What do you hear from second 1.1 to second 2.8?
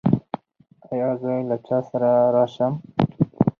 زه له چا سره راشم؟